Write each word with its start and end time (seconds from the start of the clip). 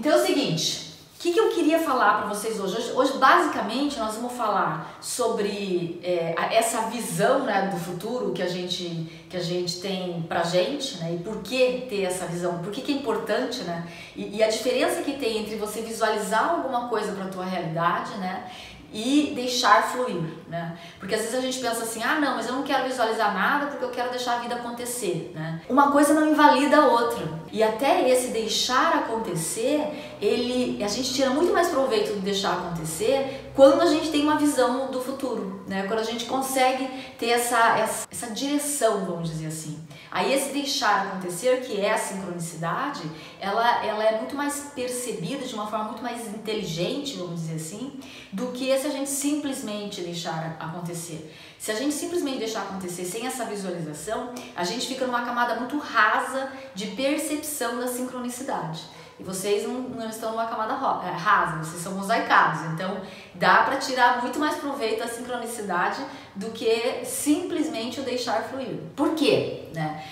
Então 0.00 0.12
é 0.12 0.16
o 0.16 0.24
seguinte, 0.24 0.94
o 1.14 1.20
que, 1.20 1.30
que, 1.30 1.38
eu 1.38 1.50
queria 1.50 1.78
falar 1.78 2.20
para 2.22 2.28
vocês 2.28 2.58
hoje? 2.58 2.74
hoje? 2.74 2.92
hoje? 2.92 3.18
basicamente, 3.18 3.98
nós 3.98 4.14
vamos 4.14 4.32
falar 4.32 4.96
sobre 4.98 6.00
é, 6.02 6.34
essa 6.56 6.88
visão 6.88 7.40
né, 7.40 7.68
do 7.70 7.78
futuro 7.78 8.32
que 8.32 8.40
a 8.40 8.48
gente, 8.48 9.12
que 9.28 9.36
a 9.36 9.42
gente 9.42 9.78
tem 9.78 10.22
pra 10.22 10.42
gente, 10.42 10.96
né? 10.96 11.16
E 11.16 11.18
por 11.18 11.42
que 11.42 11.86
ter 11.90 12.04
essa 12.04 12.24
visão, 12.24 12.60
por 12.60 12.72
que, 12.72 12.80
que 12.80 12.92
é 12.92 12.94
importante, 12.94 13.60
né? 13.64 13.86
E, 14.16 14.38
e 14.38 14.42
a 14.42 14.48
diferença 14.48 15.02
que 15.02 15.18
tem 15.18 15.36
entre 15.36 15.56
você 15.56 15.82
visualizar 15.82 16.48
alguma 16.48 16.88
coisa 16.88 17.12
para 17.12 17.26
tua 17.26 17.44
realidade, 17.44 18.16
né? 18.16 18.50
E 18.92 19.32
deixar 19.34 19.82
fluir, 19.84 20.20
né? 20.48 20.76
Porque 20.98 21.14
às 21.14 21.20
vezes 21.20 21.36
a 21.36 21.40
gente 21.40 21.58
pensa 21.60 21.82
assim, 21.82 22.02
ah, 22.02 22.18
não, 22.18 22.36
mas 22.36 22.46
eu 22.48 22.54
não 22.54 22.62
quero 22.62 22.88
visualizar 22.88 23.32
nada 23.32 23.66
porque 23.66 23.84
eu 23.84 23.90
quero 23.90 24.10
deixar 24.10 24.34
a 24.34 24.38
vida 24.40 24.56
acontecer, 24.56 25.32
né? 25.34 25.60
Uma 25.68 25.92
coisa 25.92 26.12
não 26.12 26.30
invalida 26.30 26.76
a 26.76 26.86
outra. 26.86 27.40
E 27.52 27.62
até 27.62 28.08
esse 28.08 28.28
deixar 28.28 28.96
acontecer, 28.98 30.16
ele, 30.20 30.82
a 30.82 30.88
gente 30.88 31.14
tira 31.14 31.30
muito 31.30 31.52
mais 31.52 31.68
proveito 31.68 32.14
do 32.14 32.20
deixar 32.20 32.52
acontecer 32.52 33.50
quando 33.54 33.82
a 33.82 33.86
gente 33.86 34.10
tem 34.10 34.22
uma 34.22 34.36
visão 34.36 34.90
do 34.90 35.00
futuro, 35.00 35.62
né? 35.66 35.84
Quando 35.86 36.00
a 36.00 36.04
gente 36.04 36.24
consegue 36.24 36.88
ter 37.18 37.30
essa, 37.30 37.78
essa, 37.78 38.08
essa 38.10 38.26
direção, 38.28 39.04
vamos 39.04 39.30
dizer 39.30 39.46
assim. 39.46 39.78
Aí 40.10 40.32
esse 40.32 40.52
deixar 40.52 41.06
acontecer, 41.06 41.60
que 41.60 41.80
é 41.80 41.92
a 41.92 41.98
sincronicidade, 41.98 43.02
ela, 43.40 43.84
ela 43.84 44.04
é 44.04 44.18
muito 44.18 44.34
mais 44.34 44.72
percebida 44.74 45.46
de 45.46 45.54
uma 45.54 45.68
forma 45.68 45.84
muito 45.86 46.02
mais 46.02 46.26
inteligente, 46.26 47.16
vamos 47.16 47.42
dizer 47.42 47.54
assim, 47.54 48.00
do 48.32 48.48
que 48.48 48.76
se 48.76 48.86
a 48.88 48.90
gente 48.90 49.08
simplesmente 49.08 50.00
deixar 50.00 50.56
acontecer. 50.58 51.32
Se 51.58 51.70
a 51.70 51.74
gente 51.74 51.94
simplesmente 51.94 52.38
deixar 52.38 52.62
acontecer 52.62 53.04
sem 53.04 53.24
essa 53.24 53.44
visualização, 53.44 54.32
a 54.56 54.64
gente 54.64 54.88
fica 54.88 55.06
numa 55.06 55.24
camada 55.24 55.54
muito 55.54 55.78
rasa 55.78 56.50
de 56.74 56.88
percepção 56.88 57.78
da 57.78 57.86
sincronicidade. 57.86 58.82
E 59.20 59.22
vocês 59.22 59.68
não, 59.68 59.80
não 59.80 60.08
estão 60.08 60.30
numa 60.30 60.46
camada 60.46 60.72
é, 61.06 61.10
rasa, 61.10 61.58
vocês 61.58 61.82
são 61.82 61.92
mosaicados. 61.92 62.62
Então 62.72 63.02
dá 63.34 63.64
para 63.64 63.76
tirar 63.76 64.22
muito 64.22 64.38
mais 64.38 64.56
proveito 64.56 65.00
da 65.00 65.06
sincronicidade 65.06 66.02
do 66.34 66.50
que 66.52 67.04
simplesmente 67.04 68.00
o 68.00 68.02
deixar 68.02 68.42
fluir. 68.44 68.78
Por 68.96 69.14
quê? 69.14 69.68
Né? 69.74 70.02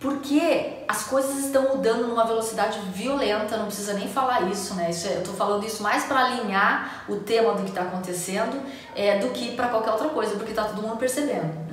Porque 0.00 0.82
as 0.86 1.04
coisas 1.04 1.44
estão 1.44 1.74
mudando 1.74 2.08
numa 2.08 2.24
velocidade 2.26 2.78
violenta, 2.92 3.56
não 3.56 3.66
precisa 3.66 3.94
nem 3.94 4.08
falar 4.08 4.42
isso, 4.50 4.74
né? 4.74 4.90
Isso, 4.90 5.06
é, 5.08 5.14
eu 5.14 5.18
estou 5.20 5.34
falando 5.34 5.64
isso 5.64 5.82
mais 5.82 6.04
para 6.04 6.24
alinhar 6.24 7.04
o 7.08 7.16
tema 7.16 7.54
do 7.54 7.62
que 7.62 7.70
está 7.70 7.82
acontecendo 7.82 8.60
é, 8.94 9.18
do 9.18 9.30
que 9.30 9.54
para 9.54 9.68
qualquer 9.68 9.92
outra 9.92 10.08
coisa, 10.08 10.34
porque 10.34 10.50
está 10.50 10.64
todo 10.64 10.82
mundo 10.82 10.96
percebendo? 10.96 11.65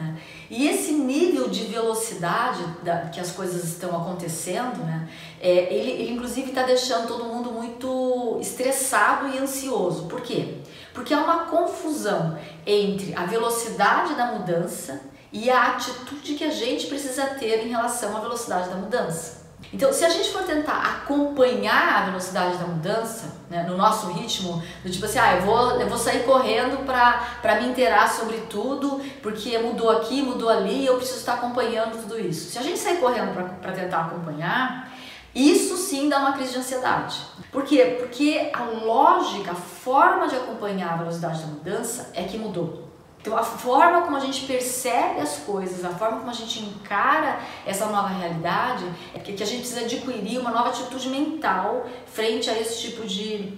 E 0.49 0.67
esse 0.67 0.93
nível 0.93 1.49
de 1.49 1.65
velocidade 1.65 2.63
da, 2.83 3.07
que 3.07 3.19
as 3.19 3.31
coisas 3.31 3.63
estão 3.63 3.95
acontecendo, 3.95 4.83
né? 4.85 5.09
É, 5.41 5.73
ele, 5.73 5.91
ele 5.91 6.11
inclusive 6.13 6.49
está 6.49 6.63
deixando 6.63 7.07
todo 7.07 7.25
mundo 7.25 7.51
muito 7.51 8.37
estressado 8.41 9.29
e 9.29 9.39
ansioso. 9.39 10.05
Por 10.05 10.21
quê? 10.21 10.59
Porque 10.93 11.13
há 11.13 11.23
uma 11.23 11.45
confusão 11.45 12.37
entre 12.65 13.15
a 13.15 13.25
velocidade 13.25 14.15
da 14.15 14.27
mudança 14.27 15.01
e 15.31 15.49
a 15.49 15.71
atitude 15.71 16.35
que 16.35 16.43
a 16.43 16.51
gente 16.51 16.87
precisa 16.87 17.25
ter 17.25 17.65
em 17.65 17.69
relação 17.69 18.15
à 18.15 18.19
velocidade 18.19 18.69
da 18.69 18.75
mudança. 18.75 19.42
Então, 19.73 19.91
se 19.91 20.05
a 20.05 20.09
gente 20.09 20.29
for 20.31 20.43
tentar 20.43 21.01
acompanhar 21.01 22.03
a 22.03 22.05
velocidade 22.05 22.57
da 22.57 22.65
mudança, 22.65 23.41
né, 23.49 23.63
no 23.63 23.75
nosso 23.75 24.11
ritmo, 24.11 24.61
do 24.83 24.91
tipo 24.91 25.03
assim, 25.05 25.17
ah, 25.17 25.35
eu 25.35 25.41
vou, 25.41 25.81
eu 25.81 25.89
vou 25.89 25.97
sair 25.97 26.23
correndo 26.23 26.85
para 26.85 27.59
me 27.59 27.69
inteirar 27.69 28.07
sobre 28.07 28.37
tudo, 28.41 29.01
porque 29.23 29.57
mudou 29.57 29.89
aqui, 29.89 30.21
mudou 30.21 30.47
ali, 30.47 30.85
eu 30.85 30.97
preciso 30.97 31.17
estar 31.17 31.33
acompanhando 31.33 31.99
tudo 31.99 32.19
isso. 32.19 32.51
Se 32.51 32.59
a 32.59 32.61
gente 32.61 32.77
sair 32.77 32.97
correndo 32.97 33.33
para 33.33 33.71
tentar 33.71 34.01
acompanhar, 34.01 34.93
isso 35.33 35.75
sim 35.75 36.07
dá 36.07 36.19
uma 36.19 36.33
crise 36.33 36.51
de 36.51 36.59
ansiedade. 36.59 37.17
Por 37.51 37.63
quê? 37.63 37.97
Porque 37.99 38.51
a 38.53 38.63
lógica, 38.65 39.53
a 39.53 39.55
forma 39.55 40.27
de 40.27 40.35
acompanhar 40.35 40.93
a 40.93 40.97
velocidade 40.97 41.41
da 41.41 41.47
mudança 41.47 42.11
é 42.13 42.23
que 42.23 42.37
mudou. 42.37 42.82
Então, 43.23 43.37
a 43.37 43.43
forma 43.43 44.01
como 44.01 44.17
a 44.17 44.19
gente 44.19 44.45
percebe 44.45 45.21
as 45.21 45.37
coisas, 45.37 45.85
a 45.85 45.91
forma 45.91 46.17
como 46.17 46.29
a 46.29 46.33
gente 46.33 46.59
encara 46.59 47.39
essa 47.65 47.85
nova 47.85 48.09
realidade, 48.09 48.83
é 49.15 49.19
que 49.19 49.41
a 49.41 49.45
gente 49.45 49.59
precisa 49.59 49.79
adquirir 49.79 50.39
uma 50.39 50.51
nova 50.51 50.71
atitude 50.71 51.07
mental 51.07 51.87
frente 52.05 52.49
a 52.49 52.59
esse 52.59 52.81
tipo 52.81 53.07
de, 53.07 53.57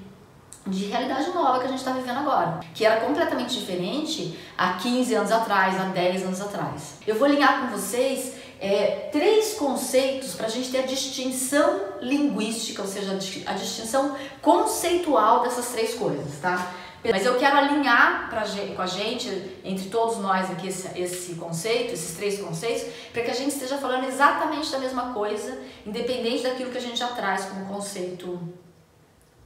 de 0.68 0.86
realidade 0.86 1.32
nova 1.32 1.58
que 1.58 1.66
a 1.66 1.70
gente 1.70 1.80
está 1.80 1.94
vivendo 1.94 2.20
agora, 2.20 2.60
que 2.76 2.86
era 2.86 3.02
completamente 3.02 3.60
diferente 3.60 4.38
há 4.56 4.74
15 4.74 5.16
anos 5.16 5.32
atrás, 5.32 5.82
há 5.82 5.86
10 5.86 6.26
anos 6.26 6.42
atrás. 6.42 7.00
Eu 7.08 7.16
vou 7.16 7.26
alinhar 7.26 7.62
com 7.62 7.76
vocês 7.76 8.36
é, 8.62 9.10
três 9.12 9.56
conceitos 9.56 10.36
para 10.36 10.46
a 10.46 10.50
gente 10.50 10.70
ter 10.70 10.84
a 10.84 10.86
distinção 10.86 11.80
linguística, 12.02 12.84
ou 12.84 12.88
seja, 12.88 13.14
a 13.48 13.54
distinção 13.54 14.16
conceitual 14.44 15.42
dessas 15.42 15.70
três 15.70 15.96
coisas, 15.96 16.40
tá? 16.40 16.72
Mas 17.12 17.26
eu 17.26 17.38
quero 17.38 17.58
alinhar 17.58 18.30
pra, 18.30 18.44
com 18.76 18.82
a 18.82 18.88
gente, 18.88 19.60
entre 19.64 19.90
todos 19.90 20.18
nós 20.18 20.50
aqui, 20.52 20.68
esse, 20.68 21.00
esse 21.00 21.36
conceito, 21.36 21.94
esses 21.94 22.16
três 22.16 22.40
conceitos, 22.40 22.84
para 23.12 23.24
que 23.24 23.32
a 23.32 23.34
gente 23.34 23.50
esteja 23.50 23.78
falando 23.78 24.06
exatamente 24.06 24.72
da 24.72 24.80
mesma 24.80 25.14
coisa, 25.14 25.60
independente 25.86 26.44
daquilo 26.44 26.72
que 26.72 26.78
a 26.78 26.82
gente 26.82 26.98
já 26.98 27.08
traz 27.10 27.46
como 27.46 27.66
conceito 27.68 28.40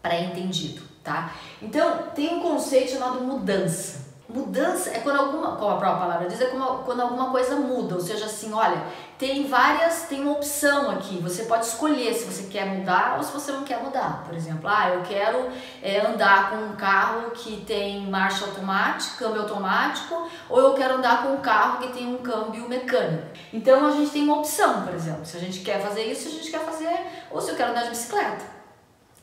pré-entendido, 0.01 0.81
tá? 1.03 1.33
Então, 1.61 2.07
tem 2.15 2.35
um 2.35 2.39
conceito 2.39 2.91
chamado 2.91 3.21
mudança. 3.21 4.08
Mudança 4.31 4.91
é 4.91 4.99
quando 4.99 5.17
alguma, 5.17 5.55
como 5.55 5.71
a 5.71 5.77
própria 5.77 5.99
palavra 6.01 6.27
diz, 6.27 6.39
é 6.39 6.45
quando 6.85 7.01
alguma 7.01 7.31
coisa 7.31 7.55
muda, 7.55 7.95
ou 7.95 8.01
seja, 8.01 8.25
assim, 8.25 8.53
olha, 8.53 8.79
tem 9.17 9.47
várias, 9.47 10.03
tem 10.03 10.21
uma 10.21 10.33
opção 10.33 10.91
aqui, 10.91 11.17
você 11.17 11.45
pode 11.45 11.65
escolher 11.65 12.13
se 12.13 12.25
você 12.25 12.43
quer 12.43 12.67
mudar 12.67 13.15
ou 13.17 13.23
se 13.23 13.31
você 13.31 13.51
não 13.51 13.63
quer 13.63 13.81
mudar. 13.81 14.23
Por 14.27 14.35
exemplo, 14.35 14.69
ah, 14.69 14.89
eu 14.89 15.01
quero 15.01 15.49
é, 15.81 16.05
andar 16.05 16.51
com 16.51 16.57
um 16.57 16.75
carro 16.75 17.31
que 17.31 17.65
tem 17.65 18.05
marcha 18.05 18.45
automática, 18.45 19.17
câmbio 19.17 19.41
automático, 19.41 20.29
ou 20.47 20.59
eu 20.59 20.73
quero 20.75 20.97
andar 20.97 21.23
com 21.23 21.33
um 21.33 21.37
carro 21.37 21.79
que 21.79 21.91
tem 21.91 22.05
um 22.05 22.19
câmbio 22.19 22.69
mecânico. 22.69 23.25
Então 23.51 23.87
a 23.87 23.91
gente 23.93 24.11
tem 24.11 24.21
uma 24.21 24.37
opção, 24.37 24.83
por 24.83 24.93
exemplo, 24.93 25.25
se 25.25 25.37
a 25.37 25.39
gente 25.39 25.61
quer 25.61 25.81
fazer 25.81 26.03
isso, 26.03 26.27
a 26.27 26.31
gente 26.31 26.51
quer 26.51 26.61
fazer, 26.61 27.25
ou 27.31 27.41
se 27.41 27.49
eu 27.49 27.55
quero 27.55 27.71
andar 27.71 27.81
de 27.81 27.89
bicicleta. 27.89 28.59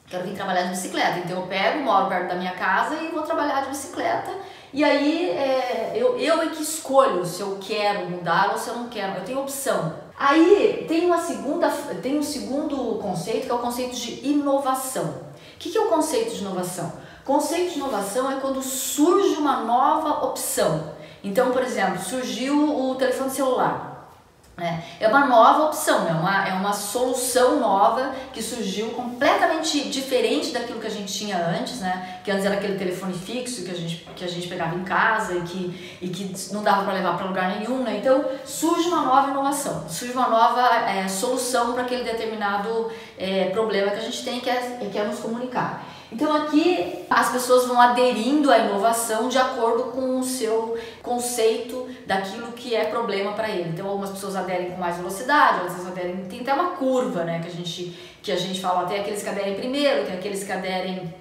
Quero 0.09 0.25
vir 0.25 0.35
trabalhar 0.35 0.63
de 0.63 0.71
bicicleta, 0.71 1.21
então 1.21 1.43
eu 1.43 1.47
pego, 1.47 1.85
moro 1.85 2.09
perto 2.09 2.29
da 2.29 2.35
minha 2.35 2.53
casa 2.53 2.97
e 2.97 3.09
vou 3.09 3.23
trabalhar 3.23 3.63
de 3.63 3.69
bicicleta 3.69 4.33
e 4.77 4.85
aí 4.85 5.31
é, 5.31 5.93
eu, 5.95 6.19
eu 6.19 6.43
é 6.43 6.49
que 6.49 6.63
escolho 6.63 7.25
se 7.25 7.41
eu 7.41 7.57
quero 7.59 8.11
mudar 8.11 8.51
ou 8.53 8.59
se 8.59 8.69
eu 8.69 8.77
não 8.77 8.91
quero, 8.91 9.17
eu 9.17 9.25
tenho 9.25 9.41
opção. 9.41 9.95
Aí 10.19 10.85
tem 10.87 11.07
uma 11.07 11.17
segunda, 11.17 11.71
tem 12.03 12.19
um 12.19 12.23
segundo 12.23 12.99
conceito 13.01 13.47
que 13.47 13.51
é 13.51 13.55
o 13.55 13.59
conceito 13.59 13.97
de 13.97 14.29
inovação. 14.29 15.05
O 15.05 15.59
que, 15.59 15.71
que 15.71 15.79
é 15.79 15.81
o 15.81 15.89
conceito 15.89 16.35
de 16.35 16.43
inovação? 16.43 16.93
Conceito 17.25 17.71
de 17.71 17.79
inovação 17.79 18.31
é 18.31 18.39
quando 18.39 18.63
surge 18.63 19.37
uma 19.37 19.61
nova 19.61 20.27
opção. 20.27 20.93
Então, 21.25 21.53
por 21.53 21.63
exemplo, 21.63 21.99
surgiu 21.99 22.79
o 22.79 22.97
telefone 22.97 23.31
celular. 23.31 23.96
É, 24.59 25.05
é 25.05 25.09
uma 25.09 25.27
nova 25.27 25.65
opção, 25.65 26.09
é 26.09 26.13
uma, 26.13 26.49
é 26.49 26.53
uma 26.55 26.73
solução 26.73 27.61
nova 27.61 28.15
que 28.33 28.43
surgiu 28.43 28.89
completamente 28.93 29.91
diferente 29.91 30.51
daquilo 30.51 30.81
que 30.81 30.87
a 30.87 30.91
gente 30.91 31.13
tinha 31.13 31.37
antes, 31.37 31.81
né? 31.81 32.21
Que 32.25 32.31
antes 32.31 32.47
era 32.47 32.55
aquele 32.55 32.79
telefone 32.79 33.13
fixo 33.13 33.67
que 33.67 33.71
a 33.71 33.75
gente, 33.75 33.97
que 34.17 34.25
a 34.25 34.29
gente 34.29 34.49
pegava 34.49 34.75
em 34.75 34.83
casa 34.83 35.35
e 35.35 35.43
que, 35.43 35.99
e 36.01 36.09
que 36.09 36.55
não 36.55 36.63
dava 36.63 36.85
para 36.85 36.95
levar 36.95 37.19
para 37.19 37.27
lugar 37.27 37.59
nenhum, 37.59 37.83
né? 37.83 37.99
Então 37.99 38.25
surge 38.47 38.89
uma 38.89 39.03
nova 39.03 39.31
inovação, 39.31 39.87
surge 39.91 40.15
uma 40.15 40.29
nova 40.29 40.75
é, 40.89 41.07
solução 41.07 41.75
para 41.75 41.83
aquele 41.83 42.05
determinado 42.05 42.91
é, 43.19 43.51
problema 43.51 43.91
que 43.91 43.99
a 43.99 44.03
gente 44.03 44.25
tem 44.25 44.41
que 44.41 44.49
é, 44.49 44.89
que 44.91 44.99
é 44.99 45.05
nos 45.05 45.19
comunicar. 45.19 45.85
Então 46.11 46.35
aqui 46.35 47.05
as 47.11 47.31
pessoas 47.31 47.67
vão 47.67 47.81
aderindo 47.81 48.51
à 48.51 48.59
inovação 48.59 49.29
de 49.29 49.39
acordo 49.39 49.85
com 49.93 50.19
o 50.19 50.23
seu 50.23 50.79
conceito 51.03 51.89
daquilo 52.07 52.53
que 52.53 52.75
é 52.75 52.85
problema 52.85 53.33
para 53.33 53.49
ele. 53.51 53.71
Então 53.71 53.89
algumas 53.89 54.11
pessoas 54.11 54.37
aderem 54.37 54.71
com 54.71 54.79
mais 54.79 54.97
velocidade, 54.97 55.63
outras 55.63 55.87
aderem 55.87 56.25
tem 56.27 56.41
até 56.41 56.55
uma 56.55 56.71
curva, 56.71 57.25
né, 57.25 57.41
que 57.41 57.49
a 57.49 57.51
gente 57.51 58.17
que 58.23 58.33
a 58.33 58.37
gente 58.37 58.61
fala, 58.61 58.89
tem 58.89 59.01
aqueles 59.01 59.23
que 59.23 59.29
aderem 59.29 59.55
primeiro, 59.55 60.05
tem 60.05 60.15
aqueles 60.15 60.43
que 60.43 60.51
aderem 60.51 61.15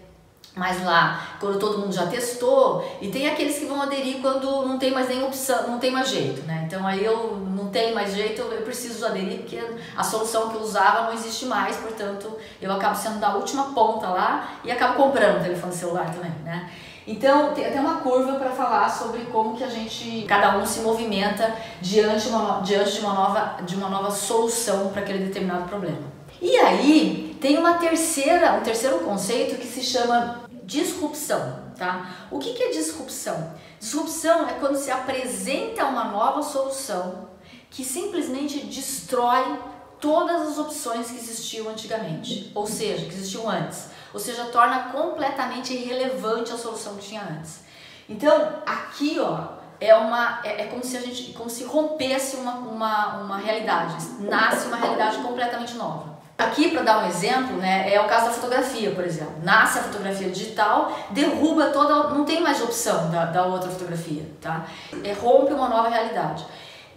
mais 0.55 0.83
lá 0.83 1.35
quando 1.39 1.59
todo 1.59 1.79
mundo 1.79 1.93
já 1.93 2.07
testou 2.07 2.83
e 3.01 3.09
tem 3.09 3.27
aqueles 3.27 3.59
que 3.59 3.65
vão 3.65 3.81
aderir 3.81 4.21
quando 4.21 4.65
não 4.65 4.79
tem 4.79 4.91
mais 4.91 5.07
nenhuma 5.07 5.27
opção, 5.27 5.67
não 5.67 5.79
tem 5.79 5.91
mais 5.91 6.09
jeito, 6.09 6.41
né? 6.43 6.63
Então 6.65 6.87
aí 6.87 7.03
eu 7.03 7.35
tenho 7.75 7.93
mais 7.93 8.13
jeito, 8.13 8.41
eu 8.41 8.61
preciso 8.61 9.05
aderir 9.05 9.39
porque 9.39 9.61
a 9.97 10.01
solução 10.01 10.47
que 10.47 10.55
eu 10.55 10.61
usava 10.61 11.07
não 11.07 11.13
existe 11.13 11.45
mais, 11.45 11.75
portanto 11.75 12.37
eu 12.61 12.71
acabo 12.71 12.95
sendo 12.95 13.19
da 13.19 13.35
última 13.35 13.73
ponta 13.73 14.07
lá 14.07 14.53
e 14.63 14.71
acabo 14.71 14.93
comprando 14.93 15.39
um 15.39 15.43
telefone 15.43 15.73
celular 15.73 16.09
também, 16.09 16.31
né? 16.45 16.71
Então 17.05 17.53
tem 17.53 17.65
até 17.65 17.77
uma 17.77 17.95
curva 17.95 18.39
para 18.39 18.51
falar 18.51 18.89
sobre 18.89 19.25
como 19.25 19.57
que 19.57 19.63
a 19.63 19.67
gente, 19.67 20.23
cada 20.25 20.57
um 20.57 20.65
se 20.65 20.79
movimenta 20.79 21.53
diante, 21.81 22.29
uma, 22.29 22.61
diante 22.61 22.93
de, 22.93 22.99
uma 23.01 23.13
nova, 23.13 23.57
de 23.61 23.75
uma 23.75 23.89
nova 23.89 24.09
solução 24.09 24.87
para 24.87 25.01
aquele 25.01 25.25
determinado 25.25 25.67
problema. 25.67 26.07
E 26.41 26.55
aí 26.55 27.37
tem 27.41 27.57
uma 27.57 27.73
terceira, 27.73 28.53
um 28.53 28.61
terceiro 28.61 28.99
conceito 28.99 29.59
que 29.59 29.67
se 29.67 29.83
chama 29.83 30.45
disrupção, 30.63 31.59
tá? 31.77 32.09
O 32.31 32.39
que, 32.39 32.53
que 32.53 32.63
é 32.63 32.69
disrupção? 32.69 33.53
Disrupção 33.77 34.47
é 34.47 34.53
quando 34.53 34.77
se 34.77 34.89
apresenta 34.89 35.85
uma 35.85 36.05
nova 36.05 36.41
solução 36.41 37.34
que 37.75 37.83
simplesmente 37.83 38.65
destrói 38.67 39.59
todas 39.99 40.47
as 40.47 40.57
opções 40.57 41.11
que 41.11 41.17
existiam 41.17 41.67
antigamente, 41.67 42.49
ou 42.55 42.65
seja, 42.65 43.05
que 43.05 43.13
existiam 43.13 43.49
antes. 43.49 43.89
ou 44.13 44.19
seja, 44.19 44.45
torna 44.45 44.93
completamente 44.93 45.73
irrelevante 45.73 46.53
a 46.53 46.57
solução 46.57 46.95
que 46.95 47.05
tinha 47.05 47.21
antes. 47.21 47.65
Então, 48.07 48.59
aqui, 48.65 49.19
ó, 49.19 49.55
é 49.77 49.93
uma 49.93 50.39
é, 50.45 50.61
é, 50.61 50.65
como 50.67 50.81
se 50.81 50.95
a 50.95 51.01
gente 51.01 51.33
como 51.33 51.49
se 51.49 51.65
rompesse 51.65 52.37
uma, 52.37 52.53
uma, 52.53 53.17
uma 53.17 53.37
realidade, 53.37 53.93
nasce 54.21 54.67
uma 54.67 54.77
realidade 54.77 55.17
completamente 55.17 55.73
nova. 55.73 56.15
Aqui, 56.37 56.69
para 56.71 56.81
dar 56.81 57.03
um 57.03 57.07
exemplo, 57.07 57.57
né, 57.57 57.93
é 57.93 57.99
o 57.99 58.07
caso 58.07 58.27
da 58.27 58.31
fotografia, 58.31 58.91
por 58.91 59.03
exemplo. 59.03 59.35
Nasce 59.43 59.79
a 59.79 59.83
fotografia 59.83 60.29
digital, 60.29 60.97
derruba 61.09 61.67
toda, 61.71 62.09
não 62.09 62.23
tem 62.23 62.41
mais 62.41 62.61
opção 62.61 63.09
da, 63.09 63.25
da 63.25 63.43
outra 63.45 63.69
fotografia, 63.69 64.23
tá? 64.41 64.65
É, 65.03 65.11
rompe 65.11 65.53
uma 65.53 65.67
nova 65.67 65.89
realidade. 65.89 66.45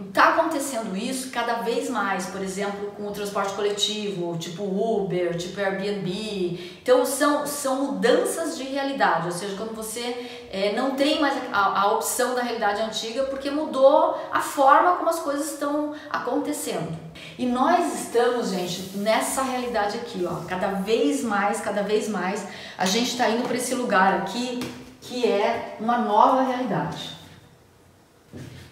Está 0.00 0.29
acontecendo 0.29 0.97
isso 0.97 1.31
cada 1.31 1.55
vez 1.55 1.91
mais, 1.91 2.27
por 2.27 2.41
exemplo, 2.41 2.93
com 2.97 3.09
o 3.09 3.11
transporte 3.11 3.53
coletivo, 3.55 4.39
tipo 4.39 4.62
Uber, 4.62 5.37
tipo 5.37 5.61
Airbnb. 5.61 6.79
Então, 6.81 7.05
são, 7.05 7.45
são 7.45 7.85
mudanças 7.85 8.56
de 8.56 8.62
realidade, 8.62 9.27
ou 9.27 9.33
seja, 9.33 9.56
quando 9.56 9.75
você 9.75 10.47
é, 10.53 10.73
não 10.77 10.93
tem 10.93 11.21
mais 11.21 11.37
a, 11.53 11.81
a 11.81 11.93
opção 11.93 12.37
da 12.37 12.43
realidade 12.43 12.81
antiga, 12.81 13.25
porque 13.25 13.50
mudou 13.50 14.17
a 14.31 14.41
forma 14.41 14.93
como 14.93 15.11
as 15.11 15.19
coisas 15.19 15.53
estão 15.53 15.93
acontecendo. 16.09 16.97
E 17.37 17.45
nós 17.45 18.00
estamos, 18.00 18.50
gente, 18.50 18.99
nessa 18.99 19.43
realidade 19.43 19.99
aqui, 19.99 20.25
ó, 20.25 20.47
cada 20.47 20.69
vez 20.69 21.25
mais, 21.25 21.61
cada 21.61 21.83
vez 21.83 22.09
mais, 22.09 22.47
a 22.79 22.87
gente 22.87 23.11
está 23.11 23.29
indo 23.29 23.43
para 23.49 23.56
esse 23.56 23.75
lugar 23.75 24.15
aqui 24.15 24.61
que 25.00 25.27
é 25.27 25.77
uma 25.81 25.99
nova 25.99 26.43
realidade. 26.43 27.18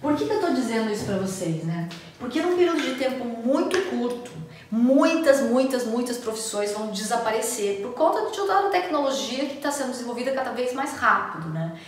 Por 0.00 0.14
que, 0.14 0.24
que 0.24 0.30
eu 0.30 0.36
estou 0.36 0.52
dizendo 0.52 0.90
isso 0.90 1.04
para 1.04 1.18
vocês, 1.18 1.64
né? 1.64 1.88
Porque 2.18 2.40
num 2.40 2.56
período 2.56 2.80
de 2.80 2.94
tempo 2.96 3.24
muito 3.24 3.80
curto, 3.90 4.30
muitas, 4.70 5.40
muitas, 5.40 5.84
muitas 5.84 6.18
profissões 6.18 6.72
vão 6.72 6.88
desaparecer 6.88 7.80
por 7.80 7.94
conta 7.94 8.26
de 8.26 8.36
toda 8.36 8.58
a 8.58 8.70
tecnologia 8.70 9.46
que 9.46 9.56
está 9.56 9.70
sendo 9.70 9.90
desenvolvida 9.90 10.32
cada 10.32 10.50
vez 10.50 10.72
mais 10.72 10.92
rápido, 10.92 11.48
né? 11.48 11.78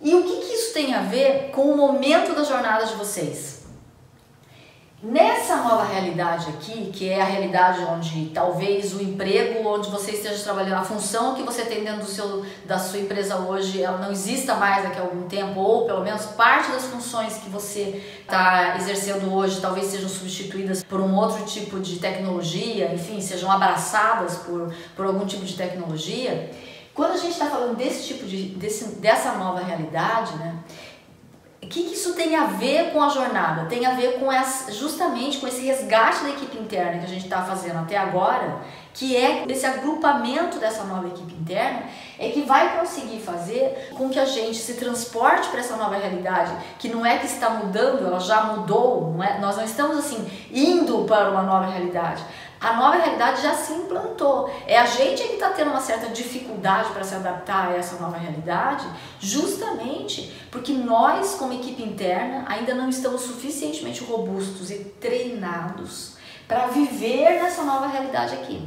E 0.00 0.14
o 0.14 0.22
que, 0.22 0.36
que 0.36 0.54
isso 0.54 0.72
tem 0.72 0.94
a 0.94 1.02
ver 1.02 1.50
com 1.52 1.70
o 1.70 1.76
momento 1.76 2.34
da 2.34 2.42
jornada 2.42 2.84
de 2.86 2.94
vocês? 2.94 3.51
Nessa 5.02 5.56
nova 5.56 5.82
realidade 5.82 6.48
aqui, 6.48 6.92
que 6.92 7.08
é 7.08 7.20
a 7.20 7.24
realidade 7.24 7.80
onde 7.82 8.26
talvez 8.26 8.94
o 8.94 9.02
emprego 9.02 9.68
onde 9.68 9.90
você 9.90 10.12
esteja 10.12 10.40
trabalhando, 10.44 10.74
a 10.74 10.84
função 10.84 11.34
que 11.34 11.42
você 11.42 11.64
tem 11.64 11.82
dentro 11.82 12.02
do 12.02 12.06
seu, 12.06 12.46
da 12.64 12.78
sua 12.78 13.00
empresa 13.00 13.34
hoje, 13.38 13.82
ela 13.82 13.98
não 13.98 14.12
exista 14.12 14.54
mais 14.54 14.84
daqui 14.84 15.00
a 15.00 15.02
algum 15.02 15.22
tempo, 15.22 15.58
ou 15.58 15.86
pelo 15.86 16.04
menos 16.04 16.26
parte 16.26 16.70
das 16.70 16.84
funções 16.84 17.34
que 17.38 17.50
você 17.50 18.00
está 18.20 18.76
exercendo 18.76 19.34
hoje 19.34 19.60
talvez 19.60 19.86
sejam 19.86 20.08
substituídas 20.08 20.84
por 20.84 21.00
um 21.00 21.16
outro 21.16 21.44
tipo 21.46 21.80
de 21.80 21.98
tecnologia, 21.98 22.94
enfim, 22.94 23.20
sejam 23.20 23.50
abraçadas 23.50 24.36
por, 24.36 24.72
por 24.94 25.04
algum 25.04 25.26
tipo 25.26 25.44
de 25.44 25.56
tecnologia. 25.56 26.48
Quando 26.94 27.14
a 27.14 27.16
gente 27.16 27.32
está 27.32 27.46
falando 27.46 27.76
desse 27.76 28.06
tipo 28.06 28.24
de, 28.24 28.50
desse, 28.50 29.00
dessa 29.00 29.32
nova 29.32 29.64
realidade, 29.64 30.36
né? 30.36 30.54
Que, 31.72 31.84
que, 31.84 31.94
isso 31.94 32.12
tem 32.12 32.36
a 32.36 32.44
ver 32.44 32.92
com 32.92 33.02
a 33.02 33.08
jornada? 33.08 33.64
Tem 33.64 33.86
a 33.86 33.94
ver 33.94 34.20
com 34.20 34.30
essa, 34.30 34.70
justamente 34.70 35.38
com 35.38 35.48
esse 35.48 35.64
resgate 35.64 36.22
da 36.22 36.28
equipe 36.28 36.58
interna 36.58 36.98
que 36.98 37.06
a 37.06 37.08
gente 37.08 37.24
está 37.24 37.40
fazendo 37.40 37.78
até 37.78 37.96
agora, 37.96 38.58
que 38.92 39.16
é 39.16 39.46
esse 39.48 39.64
agrupamento 39.64 40.58
dessa 40.58 40.84
nova 40.84 41.08
equipe 41.08 41.32
interna, 41.32 41.84
é 42.18 42.28
que 42.28 42.42
vai 42.42 42.78
conseguir 42.78 43.20
fazer 43.20 43.88
com 43.96 44.10
que 44.10 44.18
a 44.18 44.26
gente 44.26 44.58
se 44.58 44.74
transporte 44.74 45.48
para 45.48 45.60
essa 45.60 45.76
nova 45.76 45.96
realidade, 45.96 46.52
que 46.78 46.90
não 46.90 47.06
é 47.06 47.16
que 47.16 47.24
está 47.24 47.48
mudando, 47.48 48.06
ela 48.06 48.20
já 48.20 48.42
mudou, 48.42 49.14
não 49.16 49.24
é? 49.24 49.38
nós 49.38 49.56
não 49.56 49.64
estamos 49.64 49.96
assim 49.96 50.30
indo 50.52 51.04
para 51.04 51.30
uma 51.30 51.42
nova 51.42 51.68
realidade 51.68 52.22
a 52.62 52.74
nova 52.74 52.96
realidade 52.96 53.42
já 53.42 53.54
se 53.54 53.72
implantou. 53.72 54.48
É 54.66 54.78
a 54.78 54.86
gente 54.86 55.24
que 55.24 55.34
está 55.34 55.50
tendo 55.50 55.70
uma 55.70 55.80
certa 55.80 56.08
dificuldade 56.10 56.90
para 56.92 57.02
se 57.02 57.14
adaptar 57.14 57.68
a 57.68 57.76
essa 57.76 57.96
nova 57.96 58.16
realidade, 58.16 58.86
justamente 59.18 60.32
porque 60.50 60.72
nós, 60.72 61.34
como 61.34 61.52
equipe 61.52 61.82
interna, 61.82 62.44
ainda 62.46 62.72
não 62.72 62.88
estamos 62.88 63.22
suficientemente 63.22 64.04
robustos 64.04 64.70
e 64.70 64.78
treinados 65.00 66.16
para 66.46 66.68
viver 66.68 67.42
nessa 67.42 67.64
nova 67.64 67.88
realidade 67.88 68.34
aqui. 68.34 68.62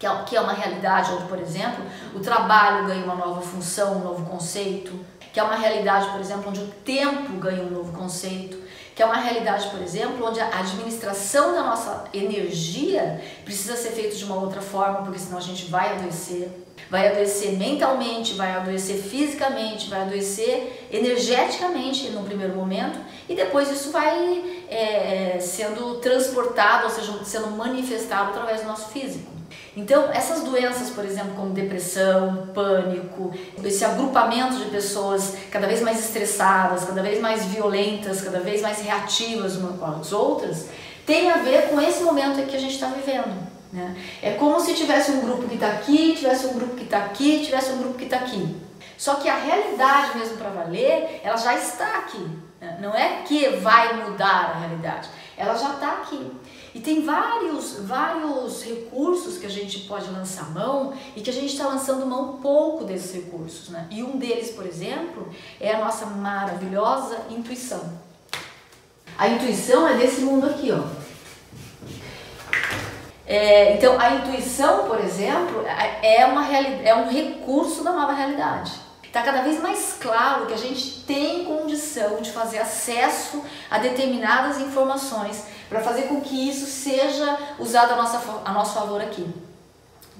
É 0.00 0.24
que 0.24 0.36
é 0.36 0.40
uma 0.40 0.52
realidade 0.52 1.12
onde, 1.12 1.24
por 1.26 1.38
exemplo, 1.38 1.84
o 2.14 2.18
trabalho 2.18 2.86
ganha 2.86 3.04
uma 3.04 3.14
nova 3.14 3.40
função, 3.40 3.98
um 3.98 4.04
novo 4.04 4.28
conceito, 4.28 4.92
que 5.32 5.40
é 5.40 5.42
uma 5.42 5.56
realidade, 5.56 6.10
por 6.10 6.20
exemplo, 6.20 6.50
onde 6.50 6.60
o 6.60 6.66
tempo 6.84 7.32
ganha 7.38 7.62
um 7.62 7.70
novo 7.70 7.92
conceito, 7.96 8.58
que 8.94 9.02
é 9.02 9.06
uma 9.06 9.16
realidade, 9.16 9.70
por 9.70 9.80
exemplo, 9.80 10.26
onde 10.26 10.38
a 10.38 10.58
administração 10.58 11.54
da 11.54 11.62
nossa 11.62 12.04
energia 12.12 13.22
precisa 13.44 13.74
ser 13.74 13.92
feita 13.92 14.14
de 14.14 14.24
uma 14.24 14.36
outra 14.36 14.60
forma, 14.60 15.02
porque 15.02 15.18
senão 15.18 15.38
a 15.38 15.40
gente 15.40 15.70
vai 15.70 15.96
adoecer. 15.96 16.50
Vai 16.90 17.08
adoecer 17.08 17.52
mentalmente, 17.52 18.34
vai 18.34 18.52
adoecer 18.52 18.98
fisicamente, 18.98 19.88
vai 19.88 20.02
adoecer 20.02 20.88
energeticamente 20.92 22.10
no 22.10 22.22
primeiro 22.24 22.54
momento 22.54 22.98
e 23.28 23.34
depois 23.34 23.70
isso 23.70 23.90
vai 23.90 24.64
é, 24.68 25.38
sendo 25.40 25.94
transportado, 25.96 26.84
ou 26.84 26.90
seja, 26.90 27.24
sendo 27.24 27.46
manifestado 27.52 28.30
através 28.30 28.60
do 28.60 28.66
nosso 28.66 28.90
físico. 28.90 29.31
Então, 29.74 30.10
essas 30.12 30.42
doenças, 30.42 30.90
por 30.90 31.04
exemplo, 31.04 31.34
como 31.34 31.50
depressão, 31.50 32.48
pânico, 32.54 33.32
esse 33.64 33.82
agrupamento 33.84 34.56
de 34.56 34.66
pessoas 34.66 35.34
cada 35.50 35.66
vez 35.66 35.80
mais 35.80 35.98
estressadas, 35.98 36.84
cada 36.84 37.02
vez 37.02 37.20
mais 37.20 37.46
violentas, 37.46 38.20
cada 38.20 38.40
vez 38.40 38.60
mais 38.60 38.80
reativas 38.80 39.56
umas 39.56 39.78
com 39.78 39.86
as 39.86 40.12
outras, 40.12 40.68
tem 41.06 41.30
a 41.30 41.38
ver 41.38 41.70
com 41.70 41.80
esse 41.80 42.02
momento 42.02 42.46
que 42.46 42.56
a 42.56 42.60
gente 42.60 42.74
está 42.74 42.88
vivendo. 42.88 43.50
Né? 43.72 43.96
É 44.22 44.32
como 44.32 44.60
se 44.60 44.74
tivesse 44.74 45.10
um 45.12 45.20
grupo 45.20 45.48
que 45.48 45.54
está 45.54 45.68
aqui, 45.68 46.14
tivesse 46.16 46.46
um 46.46 46.52
grupo 46.52 46.76
que 46.76 46.84
está 46.84 46.98
aqui, 46.98 47.42
tivesse 47.42 47.72
um 47.72 47.78
grupo 47.78 47.96
que 47.96 48.04
está 48.04 48.18
aqui. 48.18 48.54
Só 48.98 49.14
que 49.14 49.28
a 49.28 49.36
realidade 49.36 50.18
mesmo 50.18 50.36
para 50.36 50.50
valer, 50.50 51.20
ela 51.24 51.36
já 51.36 51.54
está 51.54 51.98
aqui. 51.98 52.28
Né? 52.60 52.78
Não 52.80 52.94
é 52.94 53.22
que 53.24 53.48
vai 53.56 53.94
mudar 54.04 54.52
a 54.54 54.58
realidade, 54.58 55.08
ela 55.36 55.54
já 55.56 55.70
está 55.70 55.92
aqui. 55.92 56.30
E 56.74 56.80
tem 56.80 57.02
vários, 57.02 57.80
vários 57.80 58.62
recursos 58.62 59.36
que 59.38 59.44
a 59.44 59.50
gente 59.50 59.80
pode 59.80 60.10
lançar 60.10 60.50
mão 60.50 60.94
e 61.14 61.20
que 61.20 61.28
a 61.28 61.32
gente 61.32 61.52
está 61.52 61.66
lançando 61.66 62.06
mão 62.06 62.38
pouco 62.40 62.84
desses 62.84 63.14
recursos. 63.14 63.68
Né? 63.68 63.86
E 63.90 64.02
um 64.02 64.16
deles, 64.16 64.50
por 64.50 64.64
exemplo, 64.64 65.28
é 65.60 65.74
a 65.74 65.84
nossa 65.84 66.06
maravilhosa 66.06 67.26
intuição. 67.30 68.00
A 69.18 69.28
intuição 69.28 69.86
é 69.86 69.98
desse 69.98 70.22
mundo 70.22 70.46
aqui, 70.46 70.72
ó. 70.72 70.82
É, 73.26 73.74
então, 73.74 73.98
a 74.00 74.14
intuição, 74.14 74.86
por 74.86 74.98
exemplo, 74.98 75.64
é, 75.66 76.22
é 76.22 76.26
uma 76.26 76.46
é 76.50 76.94
um 76.94 77.08
recurso 77.08 77.84
da 77.84 77.92
nova 77.92 78.12
realidade. 78.12 78.72
Está 79.04 79.22
cada 79.22 79.42
vez 79.42 79.60
mais 79.60 79.98
claro 80.00 80.46
que 80.46 80.54
a 80.54 80.58
gente 80.58 81.02
tem 81.06 81.44
condição 81.44 82.22
de 82.22 82.30
fazer 82.30 82.58
acesso 82.58 83.44
a 83.70 83.76
determinadas 83.78 84.58
informações 84.58 85.44
para 85.72 85.80
fazer 85.80 86.02
com 86.02 86.20
que 86.20 86.50
isso 86.50 86.66
seja 86.66 87.38
usado 87.58 87.94
a, 87.94 87.96
nossa, 87.96 88.20
a 88.44 88.52
nosso 88.52 88.74
favor 88.74 89.00
aqui. 89.00 89.26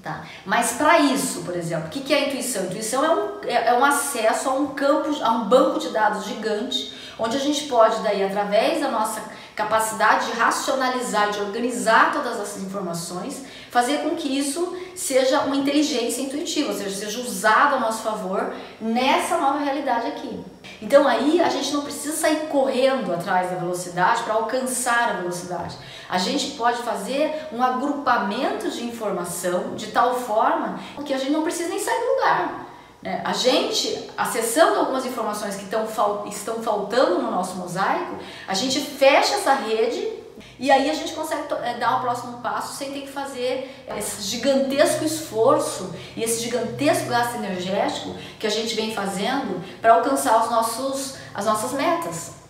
Tá? 0.01 0.25
Mas 0.45 0.73
para 0.73 0.99
isso, 0.99 1.43
por 1.43 1.55
exemplo, 1.55 1.87
o 1.87 1.89
que, 1.89 2.01
que 2.01 2.13
é 2.13 2.17
a 2.17 2.27
intuição? 2.27 2.63
A 2.63 2.65
intuição 2.65 3.05
é 3.05 3.09
um, 3.09 3.43
é, 3.43 3.67
é 3.67 3.73
um 3.73 3.85
acesso 3.85 4.49
a 4.49 4.53
um 4.53 4.67
campo, 4.67 5.15
a 5.23 5.31
um 5.31 5.45
banco 5.45 5.79
de 5.79 5.89
dados 5.89 6.25
gigante, 6.25 6.93
onde 7.19 7.37
a 7.37 7.39
gente 7.39 7.67
pode 7.67 8.01
daí, 8.01 8.23
através 8.23 8.81
da 8.81 8.89
nossa 8.89 9.21
capacidade 9.55 10.27
de 10.27 10.33
racionalizar, 10.33 11.31
de 11.31 11.39
organizar 11.39 12.11
todas 12.11 12.39
essas 12.39 12.63
informações, 12.63 13.43
fazer 13.69 13.99
com 13.99 14.15
que 14.15 14.37
isso 14.37 14.75
seja 14.95 15.41
uma 15.41 15.55
inteligência 15.55 16.21
intuitiva, 16.21 16.71
ou 16.71 16.77
seja, 16.77 16.95
seja 16.95 17.21
usado 17.21 17.75
a 17.75 17.79
nosso 17.79 18.03
favor 18.03 18.53
nessa 18.79 19.37
nova 19.37 19.59
realidade 19.59 20.07
aqui. 20.07 20.43
Então 20.81 21.07
aí 21.07 21.41
a 21.41 21.49
gente 21.49 21.71
não 21.71 21.81
precisa 21.81 22.15
sair 22.15 22.47
correndo 22.47 23.13
atrás 23.13 23.49
da 23.49 23.57
velocidade 23.57 24.23
para 24.23 24.33
alcançar 24.33 25.09
a 25.09 25.13
velocidade. 25.13 25.77
A 26.09 26.17
gente 26.17 26.51
pode 26.51 26.81
fazer 26.83 27.47
um 27.51 27.61
agrupamento 27.61 28.69
de 28.69 28.83
informação 28.85 29.75
de 29.75 29.87
tal 29.87 30.15
forma 30.15 30.79
que 31.05 31.13
a 31.13 31.17
gente 31.17 31.31
não 31.31 31.43
precisa 31.43 31.69
nem 31.69 31.79
sair 31.79 31.99
do 31.99 32.15
lugar. 32.15 32.62
Né? 33.03 33.21
A 33.23 33.33
gente, 33.33 34.09
acessando 34.17 34.79
algumas 34.79 35.05
informações 35.05 35.55
que 35.55 35.65
estão, 35.65 35.85
estão 36.25 36.63
faltando 36.63 37.21
no 37.21 37.29
nosso 37.29 37.55
mosaico, 37.57 38.15
a 38.47 38.53
gente 38.53 38.79
fecha 38.79 39.35
essa 39.35 39.53
rede 39.53 40.23
e 40.57 40.71
aí 40.71 40.89
a 40.89 40.93
gente 40.93 41.13
consegue 41.13 41.43
é, 41.61 41.77
dar 41.77 41.97
o 41.97 42.01
próximo 42.01 42.37
passo 42.37 42.77
sem 42.77 42.93
ter 42.93 43.01
que 43.01 43.11
fazer 43.11 43.85
esse 43.97 44.21
gigantesco 44.21 45.03
esforço 45.03 45.93
e 46.15 46.23
esse 46.23 46.41
gigantesco 46.43 47.09
gasto 47.09 47.35
energético 47.35 48.15
que 48.39 48.47
a 48.47 48.49
gente 48.49 48.73
vem 48.73 48.93
fazendo 48.95 49.61
para 49.81 49.95
alcançar 49.95 50.41
os 50.41 50.49
nossos, 50.49 51.15
as 51.33 51.45
nossas 51.45 51.73
metas. 51.73 52.42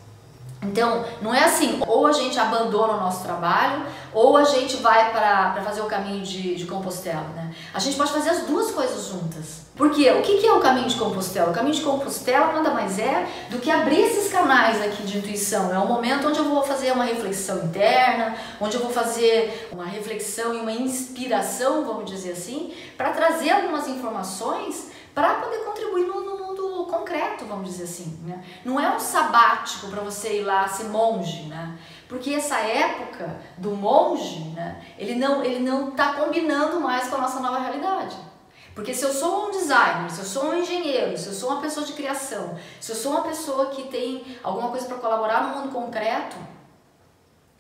Então, 0.63 1.05
não 1.21 1.33
é 1.33 1.43
assim, 1.43 1.81
ou 1.87 2.07
a 2.07 2.11
gente 2.11 2.39
abandona 2.39 2.93
o 2.93 2.99
nosso 2.99 3.23
trabalho, 3.23 3.85
ou 4.13 4.37
a 4.37 4.43
gente 4.43 4.77
vai 4.77 5.11
para 5.11 5.61
fazer 5.63 5.81
o 5.81 5.85
caminho 5.85 6.23
de, 6.23 6.55
de 6.55 6.65
Compostela, 6.65 7.27
né? 7.35 7.53
A 7.73 7.79
gente 7.79 7.97
pode 7.97 8.11
fazer 8.11 8.29
as 8.29 8.43
duas 8.43 8.71
coisas 8.71 9.07
juntas. 9.07 9.63
Por 9.75 9.89
quê? 9.89 10.11
O 10.11 10.21
que, 10.21 10.37
que 10.37 10.45
é 10.45 10.53
o 10.53 10.59
caminho 10.59 10.87
de 10.87 10.95
Compostela? 10.95 11.49
O 11.49 11.53
caminho 11.53 11.73
de 11.73 11.81
Compostela 11.81 12.53
nada 12.53 12.69
mais 12.69 12.99
é 12.99 13.27
do 13.49 13.57
que 13.57 13.71
abrir 13.71 14.01
esses 14.01 14.31
canais 14.31 14.79
aqui 14.79 15.01
de 15.03 15.17
intuição. 15.17 15.73
É 15.73 15.79
um 15.79 15.87
momento 15.87 16.27
onde 16.27 16.37
eu 16.37 16.45
vou 16.45 16.61
fazer 16.61 16.91
uma 16.91 17.05
reflexão 17.05 17.63
interna, 17.63 18.35
onde 18.61 18.75
eu 18.75 18.81
vou 18.81 18.91
fazer 18.91 19.69
uma 19.71 19.85
reflexão 19.85 20.53
e 20.53 20.59
uma 20.59 20.71
inspiração, 20.71 21.83
vamos 21.85 22.05
dizer 22.05 22.33
assim, 22.33 22.71
para 22.95 23.09
trazer 23.09 23.49
algumas 23.49 23.87
informações 23.87 24.91
para 25.13 25.35
poder 25.35 25.59
contribuir 25.59 26.05
no, 26.05 26.21
no, 26.21 26.42
concreto, 26.93 27.45
vamos 27.45 27.69
dizer 27.69 27.83
assim. 27.83 28.19
Né? 28.25 28.43
Não 28.63 28.79
é 28.79 28.95
um 28.95 28.99
sabático 28.99 29.87
para 29.87 30.01
você 30.01 30.39
ir 30.39 30.43
lá 30.43 30.67
ser 30.67 30.85
monge, 30.85 31.43
né? 31.43 31.77
porque 32.07 32.33
essa 32.33 32.57
época 32.59 33.39
do 33.57 33.71
monge, 33.71 34.39
né, 34.49 34.79
ele 34.99 35.15
não 35.15 35.43
ele 35.43 35.59
não 35.59 35.89
está 35.89 36.13
combinando 36.13 36.79
mais 36.79 37.07
com 37.07 37.15
a 37.15 37.21
nossa 37.21 37.39
nova 37.39 37.57
realidade. 37.57 38.15
Porque 38.75 38.93
se 38.93 39.03
eu 39.03 39.11
sou 39.11 39.47
um 39.47 39.51
designer, 39.51 40.11
se 40.11 40.19
eu 40.19 40.25
sou 40.25 40.45
um 40.45 40.55
engenheiro, 40.55 41.17
se 41.17 41.27
eu 41.27 41.33
sou 41.33 41.49
uma 41.49 41.61
pessoa 41.61 41.85
de 41.85 41.93
criação, 41.93 42.55
se 42.79 42.91
eu 42.91 42.95
sou 42.95 43.13
uma 43.13 43.21
pessoa 43.21 43.67
que 43.67 43.83
tem 43.83 44.23
alguma 44.43 44.69
coisa 44.69 44.85
para 44.85 44.97
colaborar 44.97 45.43
no 45.43 45.57
mundo 45.57 45.71
concreto, 45.71 46.35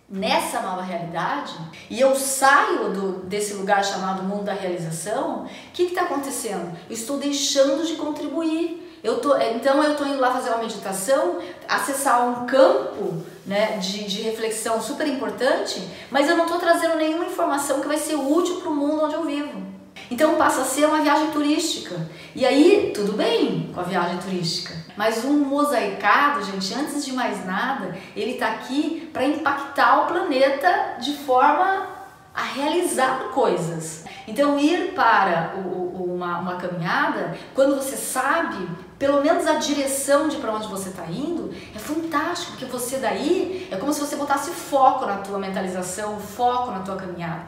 nessa 0.07 0.61
nova 0.61 0.83
realidade 0.83 1.55
e 1.89 1.99
eu 1.99 2.15
saio 2.15 2.91
do, 2.91 3.11
desse 3.23 3.55
lugar 3.55 3.83
chamado 3.83 4.21
mundo 4.21 4.43
da 4.43 4.53
realização, 4.53 5.45
o 5.45 5.49
que 5.73 5.83
está 5.83 6.03
acontecendo? 6.03 6.77
Eu 6.87 6.93
estou 6.93 7.17
deixando 7.17 7.85
de 7.85 7.95
contribuir. 7.95 8.81
Eu 9.03 9.19
tô, 9.19 9.35
então 9.35 9.83
eu 9.83 9.91
estou 9.91 10.07
indo 10.07 10.19
lá 10.19 10.31
fazer 10.31 10.49
uma 10.51 10.59
meditação, 10.59 11.39
acessar 11.67 12.25
um 12.25 12.45
campo 12.45 13.21
né, 13.45 13.77
de, 13.77 14.05
de 14.05 14.21
reflexão 14.21 14.81
super 14.81 15.05
importante, 15.07 15.85
mas 16.09 16.29
eu 16.29 16.37
não 16.37 16.45
estou 16.45 16.59
trazendo 16.59 16.95
nenhuma 16.95 17.25
informação 17.25 17.81
que 17.81 17.87
vai 17.87 17.97
ser 17.97 18.15
útil 18.15 18.61
para 18.61 18.69
o 18.69 18.75
mundo 18.75 19.03
onde 19.03 19.15
eu 19.15 19.25
vivo. 19.25 19.73
Então 20.09 20.35
passa 20.35 20.61
a 20.61 20.65
ser 20.65 20.85
uma 20.85 21.01
viagem 21.01 21.31
turística. 21.31 21.95
E 22.35 22.45
aí, 22.45 22.91
tudo 22.93 23.13
bem 23.13 23.71
com 23.73 23.79
a 23.79 23.83
viagem 23.83 24.17
turística. 24.17 24.73
Mas 24.95 25.25
um 25.25 25.33
mosaicado, 25.33 26.43
gente, 26.43 26.73
antes 26.73 27.03
de 27.05 27.13
mais 27.13 27.45
nada, 27.45 27.97
ele 28.15 28.31
está 28.33 28.47
aqui 28.49 29.09
para 29.11 29.25
impactar 29.25 30.03
o 30.03 30.07
planeta 30.07 30.97
de 30.99 31.13
forma 31.17 31.87
a 32.33 32.43
realizar 32.43 33.29
coisas. 33.33 34.05
Então, 34.27 34.57
ir 34.57 34.93
para 34.93 35.55
o, 35.57 35.82
uma, 36.23 36.39
uma 36.39 36.55
caminhada, 36.55 37.37
quando 37.53 37.75
você 37.75 37.95
sabe 37.95 38.67
pelo 38.97 39.21
menos 39.21 39.45
a 39.45 39.55
direção 39.55 40.29
de 40.29 40.37
para 40.37 40.53
onde 40.53 40.67
você 40.67 40.89
está 40.89 41.05
indo, 41.07 41.53
é 41.75 41.79
fantástico, 41.79 42.53
porque 42.53 42.65
você 42.65 42.97
daí 42.97 43.67
é 43.69 43.75
como 43.75 43.91
se 43.91 43.99
você 43.99 44.15
botasse 44.15 44.51
foco 44.51 45.05
na 45.05 45.17
tua 45.17 45.37
mentalização, 45.37 46.17
foco 46.19 46.71
na 46.71 46.79
tua 46.79 46.95
caminhada. 46.95 47.45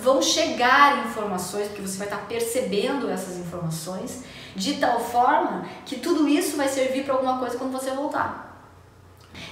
Vão 0.00 0.20
chegar 0.20 1.06
informações, 1.06 1.68
porque 1.68 1.82
você 1.82 1.98
vai 1.98 2.08
estar 2.08 2.18
tá 2.18 2.26
percebendo 2.26 3.08
essas 3.08 3.36
informações, 3.36 4.24
de 4.56 4.74
tal 4.74 4.98
forma 4.98 5.64
que 5.86 6.00
tudo 6.00 6.28
isso 6.28 6.56
vai 6.56 6.68
servir 6.68 7.04
para 7.04 7.14
alguma 7.14 7.38
coisa 7.38 7.56
quando 7.56 7.70
você 7.70 7.92
voltar. 7.92 8.51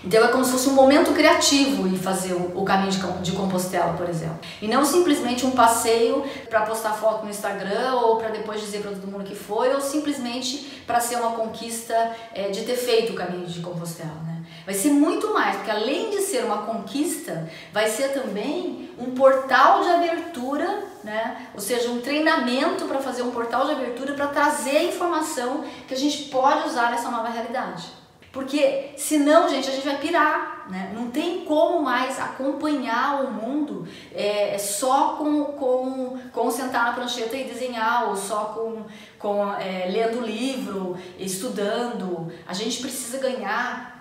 Então 0.05 0.25
é 0.25 0.29
como 0.29 0.45
se 0.45 0.53
fosse 0.53 0.69
um 0.69 0.73
momento 0.73 1.13
criativo 1.13 1.87
e 1.87 1.99
fazer 1.99 2.33
o, 2.33 2.65
caminho 2.65 2.91
de, 3.23 3.33
Compostela, 3.33 3.93
por 3.95 4.09
exemplo. 4.09 4.39
E 4.61 4.67
não 4.67 4.85
simplesmente 4.85 5.45
um 5.45 5.51
passeio 5.51 6.25
para 6.49 6.63
postar 6.63 6.93
foto 6.93 7.25
no 7.25 7.31
Instagram 7.31 7.95
ou 7.97 8.17
para 8.17 8.29
depois 8.29 8.61
dizer 8.61 8.81
para 8.81 8.93
todo 8.93 9.07
mundo 9.07 9.25
que 9.25 9.35
foi, 9.35 9.75
ou 9.75 9.81
simplesmente 9.81 10.83
para 10.87 11.01
ser 11.01 11.17
uma 11.17 11.33
conquista 11.33 11.95
é, 12.35 12.49
de 12.49 12.63
ter 12.63 12.77
feito 12.77 13.13
o 13.13 13.17
caminho 13.17 13.47
de 13.47 13.61
Compostela. 13.61 14.15
Né? 14.27 14.43
Vai 14.65 14.75
ser 14.75 14.91
muito 14.91 15.33
mais, 15.33 15.57
porque 15.57 15.71
além 15.71 16.11
de 16.11 16.23
ser 16.23 16.45
uma 16.45 16.63
conquista, 16.63 17.49
vai 17.73 17.89
ser 17.89 18.09
também 18.09 18.91
um 18.99 19.13
portal 19.13 19.83
de 19.83 19.89
abertura, 19.89 20.85
né? 21.05 21.47
ou 21.55 21.61
seja, 21.61 21.91
um 21.91 22.01
treinamento 22.01 22.85
para 22.87 23.01
fazer 23.01 23.23
um 23.23 23.31
portal 23.31 23.67
de 23.67 23.73
abertura 23.73 24.15
para 24.15 24.29
trazer 24.29 24.77
a 24.77 24.85
informação 24.85 25.65
que 25.87 25.95
a 25.95 25.97
gente 25.97 26.25
pode 26.25 26.69
usar 26.69 26.91
nessa 26.91 27.11
nova 27.11 27.29
realidade. 27.29 28.00
Porque 28.33 28.91
senão, 28.97 29.49
gente, 29.49 29.69
a 29.69 29.73
gente 29.73 29.85
vai 29.85 29.99
pirar, 29.99 30.67
né? 30.71 30.93
Não 30.95 31.11
tem 31.11 31.45
como 31.45 31.83
mais 31.83 32.21
acompanhar 32.21 33.25
o 33.25 33.33
mundo 33.33 33.89
é, 34.15 34.57
só 34.57 35.17
com, 35.17 35.45
com, 35.47 36.19
com 36.33 36.51
sentar 36.51 36.85
na 36.85 36.93
prancheta 36.93 37.37
e 37.37 37.45
desenhar, 37.45 38.09
ou 38.09 38.17
só 38.17 38.45
com, 38.55 38.85
com 39.19 39.53
é, 39.55 39.89
lendo 39.91 40.25
livro, 40.25 40.97
estudando. 41.19 42.33
A 42.47 42.55
gente 42.55 42.81
precisa 42.81 43.19
ganhar 43.19 43.99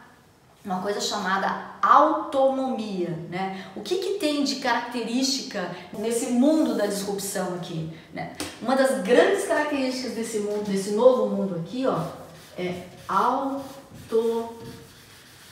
uma 0.63 0.79
coisa 0.79 1.01
chamada 1.01 1.71
autonomia, 1.81 3.17
né? 3.31 3.65
O 3.75 3.81
que, 3.81 3.95
que 3.95 4.19
tem 4.19 4.43
de 4.43 4.57
característica 4.57 5.71
nesse 5.97 6.27
mundo 6.27 6.75
da 6.75 6.85
disrupção 6.85 7.55
aqui, 7.55 7.89
né? 8.13 8.33
Uma 8.61 8.75
das 8.75 9.01
grandes 9.01 9.47
características 9.47 10.13
desse 10.13 10.39
mundo, 10.41 10.69
desse 10.69 10.91
novo 10.91 11.35
mundo 11.35 11.55
aqui, 11.55 11.87
ó, 11.87 11.99
é 12.55 12.83
autonomia 13.07 13.78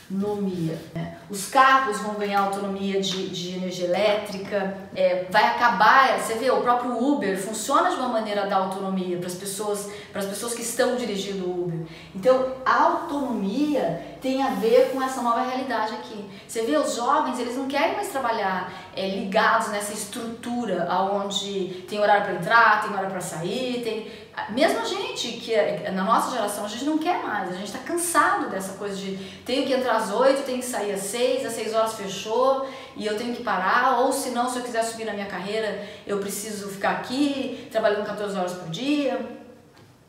autonomia. 0.09 0.79
Né? 0.93 1.17
Os 1.29 1.49
carros 1.49 1.99
vão 1.99 2.15
ganhar 2.15 2.39
autonomia 2.39 3.01
de, 3.01 3.27
de 3.27 3.55
energia 3.55 3.85
elétrica, 3.85 4.77
é, 4.95 5.25
vai 5.29 5.43
acabar, 5.45 6.17
você 6.19 6.35
vê, 6.35 6.49
o 6.49 6.61
próprio 6.61 6.97
Uber 6.97 7.37
funciona 7.37 7.89
de 7.89 7.97
uma 7.97 8.07
maneira 8.09 8.47
da 8.47 8.55
autonomia 8.55 9.17
para 9.17 9.27
as 9.27 9.35
pessoas, 9.35 9.89
para 10.11 10.21
as 10.21 10.27
pessoas 10.27 10.53
que 10.53 10.61
estão 10.61 10.95
dirigindo 10.95 11.45
o 11.45 11.63
Uber. 11.65 11.79
Então, 12.15 12.53
a 12.65 12.83
autonomia 12.83 14.16
tem 14.21 14.43
a 14.43 14.49
ver 14.49 14.91
com 14.91 15.01
essa 15.01 15.21
nova 15.21 15.41
realidade 15.41 15.93
aqui. 15.93 16.25
Você 16.47 16.63
vê, 16.63 16.77
os 16.77 16.95
jovens, 16.95 17.39
eles 17.39 17.55
não 17.55 17.67
querem 17.67 17.95
mais 17.95 18.09
trabalhar 18.09 18.71
é, 18.95 19.07
ligados 19.07 19.69
nessa 19.69 19.93
estrutura 19.93 20.87
onde 20.91 21.85
tem 21.87 21.99
horário 21.99 22.25
para 22.25 22.33
entrar, 22.35 22.81
tem 22.81 22.95
hora 22.95 23.09
para 23.09 23.21
sair, 23.21 23.81
tem 23.83 24.27
mesmo 24.49 24.79
a 24.79 24.85
gente, 24.85 25.29
que 25.33 25.53
é, 25.53 25.91
na 25.91 26.03
nossa 26.03 26.31
geração, 26.31 26.63
a 26.65 26.67
gente 26.67 26.85
não 26.85 26.97
quer 26.97 27.23
mais, 27.23 27.49
a 27.49 27.53
gente 27.53 27.65
está 27.65 27.79
cansado 27.79 28.49
dessa 28.49 28.73
coisa 28.73 28.95
de 28.95 29.17
tenho 29.43 29.65
que 29.65 29.73
entrar 29.73 29.95
às 29.95 30.11
8, 30.11 30.43
tenho 30.43 30.59
que 30.59 30.65
sair 30.65 30.93
às 30.93 31.01
6, 31.01 31.45
às 31.45 31.53
6 31.53 31.73
horas 31.73 31.93
fechou 31.95 32.69
e 32.95 33.05
eu 33.05 33.17
tenho 33.17 33.35
que 33.35 33.41
parar, 33.41 33.99
ou 33.99 34.13
se 34.13 34.29
não, 34.29 34.47
se 34.47 34.59
eu 34.59 34.63
quiser 34.63 34.83
subir 34.83 35.05
na 35.05 35.13
minha 35.13 35.25
carreira, 35.25 35.83
eu 36.05 36.19
preciso 36.19 36.69
ficar 36.69 36.91
aqui 36.91 37.67
trabalhando 37.71 38.05
14 38.05 38.37
horas 38.37 38.53
por 38.53 38.69
dia, 38.69 39.19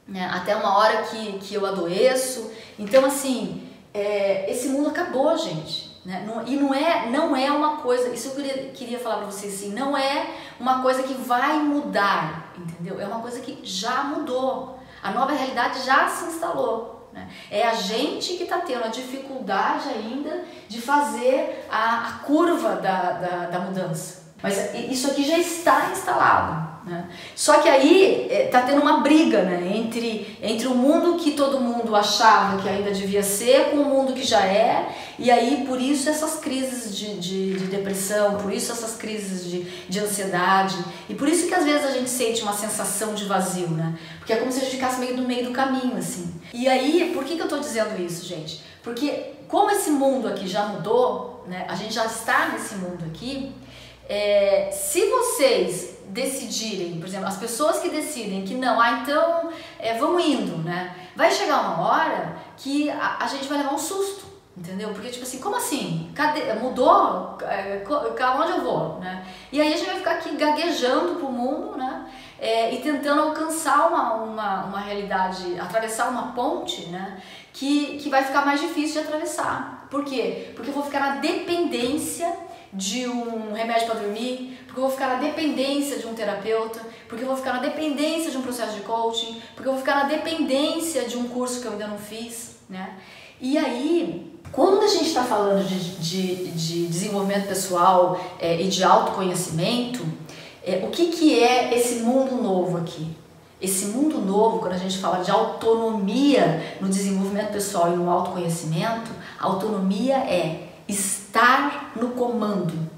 né, 0.07 0.31
até 0.33 0.55
uma 0.55 0.77
hora 0.77 1.03
que, 1.03 1.39
que 1.39 1.55
eu 1.55 1.65
adoeço. 1.65 2.51
Então, 2.79 3.05
assim, 3.07 3.68
é, 3.99 4.51
esse 4.51 4.69
mundo 4.69 4.91
acabou, 4.91 5.37
gente. 5.37 5.89
Né? 6.05 6.25
Não, 6.27 6.47
e 6.47 6.57
não 6.57 6.73
é, 6.73 7.11
não 7.11 7.37
é 7.37 7.51
uma 7.51 7.79
coisa, 7.79 8.09
isso 8.09 8.29
eu 8.29 8.35
queria, 8.37 8.71
queria 8.71 8.99
falar 8.99 9.17
para 9.17 9.27
vocês 9.27 9.55
assim, 9.55 9.75
não 9.75 9.97
é 9.97 10.27
uma 10.59 10.81
coisa 10.81 11.03
que 11.03 11.15
vai 11.15 11.59
mudar, 11.59 12.53
entendeu? 12.57 13.01
É 13.01 13.07
uma 13.07 13.21
coisa 13.21 13.41
que 13.41 13.61
já 13.63 14.05
mudou. 14.05 14.79
A 15.03 15.11
nova 15.11 15.33
realidade 15.33 15.85
já 15.85 16.09
se 16.09 16.27
instalou. 16.27 17.11
Né? 17.13 17.29
É 17.51 17.67
a 17.67 17.75
gente 17.75 18.35
que 18.35 18.45
está 18.45 18.59
tendo 18.59 18.85
a 18.85 18.89
dificuldade 18.89 19.89
ainda 19.89 20.45
de 20.69 20.81
fazer 20.81 21.67
a, 21.71 22.09
a 22.09 22.13
curva 22.25 22.77
da, 22.77 23.13
da, 23.13 23.47
da 23.47 23.59
mudança. 23.61 24.33
Mas 24.43 24.75
isso 24.75 25.11
aqui 25.11 25.25
já 25.25 25.39
está 25.39 25.91
instalado. 25.91 26.68
Né? 26.89 27.05
Só 27.37 27.61
que 27.61 27.69
aí 27.69 28.29
está 28.47 28.61
é, 28.61 28.63
tendo 28.63 28.81
uma 28.81 29.01
briga 29.01 29.43
né? 29.43 29.77
entre, 29.77 30.39
entre 30.43 30.67
o 30.67 30.75
mundo 30.75 31.19
que 31.19 31.33
todo 31.33 31.61
mundo 31.61 31.95
achava 31.95 32.63
que 32.63 32.69
ainda 32.69 32.91
devia 32.91 33.23
ser 33.23 33.71
com 33.71 33.77
o 33.77 33.85
mundo 33.85 34.15
que 34.15 34.25
já 34.25 34.45
é, 34.47 34.89
e 35.19 35.31
aí 35.31 35.65
por 35.69 35.81
isso 35.81 36.09
essas 36.09 36.37
crises 36.37 36.97
de, 36.97 37.19
de, 37.19 37.59
de, 37.59 37.67
depressão, 37.67 38.39
por 38.39 38.51
isso 38.51 38.73
essas 38.73 38.97
crises 38.97 39.45
de, 39.45 39.63
de 39.89 40.01
ansiedade, 40.01 40.77
e 41.09 41.15
por 41.15 41.29
isso 41.29 41.47
que 41.47 41.55
às 41.55 41.65
vezes 41.65 41.85
a 41.85 41.91
gente 41.91 42.09
sente 42.09 42.43
uma 42.43 42.55
sensação 42.55 43.15
de 43.15 43.25
vazio, 43.27 43.69
né? 43.69 43.99
Porque 44.19 44.33
é 44.33 44.37
como 44.37 44.51
se 44.51 44.59
a 44.59 44.63
gente 44.63 44.77
ficasse 44.77 44.99
meio 44.99 45.17
no 45.17 45.29
meio 45.29 45.45
do 45.45 45.53
caminho, 45.53 45.97
assim. 45.97 46.33
E 46.55 46.67
aí, 46.69 47.11
por 47.13 47.25
que, 47.25 47.35
que 47.37 47.43
eu 47.43 47.47
estou 47.47 47.61
dizendo 47.61 48.01
isso, 48.01 48.25
gente? 48.25 48.63
Porque 48.83 49.33
como 49.47 49.71
esse 49.71 49.91
mundo 49.91 50.29
aqui 50.29 50.47
já 50.47 50.67
mudou, 50.67 51.45
né? 51.47 51.67
a 51.69 51.75
gente 51.75 51.93
já 51.93 52.07
está 52.07 52.51
nesse 52.51 52.77
mundo 52.77 53.05
aqui, 53.07 53.53
é, 54.09 54.71
se 54.73 55.05
vocês 55.07 55.98
decidirem, 56.09 56.99
por 56.99 57.07
exemplo, 57.07 57.27
as 57.27 57.37
pessoas 57.37 57.79
que 57.79 57.89
decidem 57.89 58.45
que 58.45 58.55
não, 58.55 58.81
ah, 58.81 59.01
então 59.03 59.51
é, 59.79 59.95
vamos 59.95 60.25
indo, 60.25 60.59
né? 60.59 60.95
Vai 61.15 61.31
chegar 61.31 61.61
uma 61.61 61.89
hora 61.89 62.37
que 62.57 62.91
a, 62.91 63.19
a, 63.21 63.27
gente 63.27 63.49
vai 63.49 63.59
levar 63.59 63.75
um 63.75 63.79
susto, 63.79 64.27
entendeu? 64.57 64.91
Porque, 64.91 65.09
tipo 65.09 65.25
assim, 65.25 65.39
como 65.39 65.57
assim? 65.57 66.11
Cadê? 66.15 66.53
Mudou? 66.55 67.39
É, 67.43 67.85
onde 67.87 68.53
eu 68.53 68.63
vou, 68.63 68.99
né? 69.01 69.27
E 69.53 69.61
aí 69.61 69.73
a 69.73 69.77
gente 69.77 69.87
vai 69.87 69.97
ficar 69.97 70.13
aqui 70.13 70.37
gaguejando 70.37 71.17
pro 71.17 71.31
mundo, 71.31 71.77
né? 71.77 72.09
É, 72.41 72.73
e 72.73 72.81
tentando 72.81 73.21
alcançar 73.23 73.89
uma, 73.89 74.15
uma, 74.15 74.65
uma 74.65 74.81
realidade, 74.81 75.59
atravessar 75.59 76.09
uma 76.09 76.33
ponte, 76.33 76.87
né? 76.87 77.21
Que, 77.53 77.99
que 77.99 78.09
vai 78.09 78.23
ficar 78.23 78.47
mais 78.47 78.61
difícil 78.61 79.03
de 79.03 79.09
atravessar. 79.09 79.87
Por 79.91 80.05
quê? 80.05 80.53
Porque 80.55 80.71
eu 80.71 80.75
vou 80.75 80.85
ficar 80.85 81.01
na 81.01 81.11
dependência 81.17 82.48
de 82.73 83.09
um 83.09 83.53
remédio 83.53 83.87
para 83.87 84.01
dormir, 84.01 84.59
porque 84.67 84.79
eu 84.79 84.85
vou 84.85 84.91
ficar 84.91 85.09
na 85.09 85.15
dependência 85.15 85.99
de 85.99 86.07
um 86.07 86.15
terapeuta, 86.15 86.81
porque 87.09 87.25
eu 87.25 87.29
vou 87.29 87.37
ficar 87.37 87.55
na 87.55 87.61
dependência 87.61 88.31
de 88.31 88.37
um 88.37 88.43
processo 88.43 88.75
de 88.75 88.83
coaching, 88.83 89.41
porque 89.55 89.69
eu 89.69 89.73
vou 89.73 89.81
ficar 89.81 89.97
na 89.97 90.05
dependência 90.05 91.09
de 91.09 91.17
um 91.17 91.29
curso 91.29 91.61
que 91.61 91.67
eu 91.67 91.73
ainda 91.73 91.89
não 91.89 91.99
fiz, 91.99 92.57
né? 92.69 92.97
E 93.41 93.57
aí, 93.57 94.35
quando 94.51 94.83
a 94.83 94.89
gente 94.89 95.07
está 95.07 95.23
falando 95.23 95.65
de, 95.65 95.79
de, 95.97 96.49
de, 96.49 96.87
desenvolvimento 96.87 97.47
pessoal 97.47 98.21
é, 98.41 98.61
e 98.61 98.69
de 98.69 98.83
autoconhecimento, 98.83 100.05
é, 100.65 100.85
o 100.85 100.91
que, 100.91 101.07
que 101.07 101.39
é 101.39 101.73
esse 101.77 102.01
mundo 102.01 102.43
novo 102.43 102.79
aqui? 102.79 103.17
Esse 103.61 103.87
mundo 103.87 104.19
novo, 104.19 104.59
quando 104.59 104.73
a 104.73 104.79
gente 104.79 104.99
fala 104.99 105.23
de 105.23 105.31
autonomia 105.31 106.77
no 106.81 106.89
desenvolvimento 106.89 107.53
pessoal 107.53 107.93
e 107.93 107.97
no 107.97 108.11
autoconhecimento, 108.11 109.11
autonomia 109.39 110.17
é 110.17 110.69
estar 110.89 111.28
no 111.97 112.11
comando. 112.11 112.89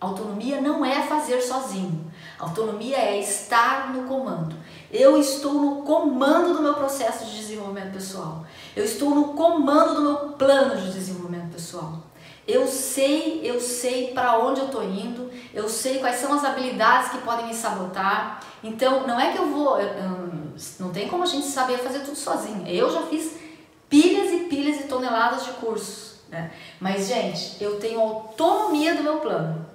Autonomia 0.00 0.60
não 0.60 0.84
é 0.84 1.02
fazer 1.02 1.40
sozinho. 1.40 2.08
Autonomia 2.38 2.96
é 2.96 3.18
estar 3.18 3.92
no 3.92 4.04
comando. 4.04 4.54
Eu 4.90 5.18
estou 5.18 5.54
no 5.54 5.82
comando 5.82 6.54
do 6.54 6.62
meu 6.62 6.74
processo 6.74 7.24
de 7.26 7.36
desenvolvimento 7.36 7.92
pessoal. 7.92 8.46
Eu 8.76 8.84
estou 8.84 9.10
no 9.10 9.34
comando 9.34 9.94
do 9.94 10.02
meu 10.02 10.16
plano 10.32 10.80
de 10.80 10.92
desenvolvimento 10.92 11.52
pessoal. 11.52 11.98
Eu 12.46 12.66
sei, 12.66 13.42
eu 13.44 13.60
sei 13.60 14.12
para 14.14 14.38
onde 14.38 14.60
eu 14.60 14.66
estou 14.66 14.82
indo, 14.82 15.30
eu 15.52 15.68
sei 15.68 15.98
quais 15.98 16.16
são 16.16 16.32
as 16.32 16.44
habilidades 16.44 17.10
que 17.10 17.18
podem 17.18 17.46
me 17.46 17.54
sabotar. 17.54 18.40
Então, 18.64 19.06
não 19.06 19.20
é 19.20 19.32
que 19.32 19.38
eu 19.38 19.48
vou, 19.48 19.76
não 20.80 20.90
tem 20.90 21.08
como 21.08 21.24
a 21.24 21.26
gente 21.26 21.46
saber 21.46 21.78
fazer 21.78 22.00
tudo 22.00 22.16
sozinho. 22.16 22.66
Eu 22.66 22.90
já 22.90 23.02
fiz 23.02 23.36
pilhas 23.88 24.32
e 24.32 24.44
pilhas 24.44 24.80
e 24.80 24.84
toneladas 24.84 25.44
de 25.44 25.52
cursos, 25.52 26.07
né? 26.30 26.50
Mas, 26.80 27.08
gente, 27.08 27.62
eu 27.62 27.78
tenho 27.78 28.00
autonomia 28.00 28.94
do 28.94 29.02
meu 29.02 29.16
plano. 29.16 29.66